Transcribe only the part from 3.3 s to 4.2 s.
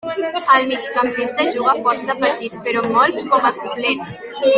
com a suplent.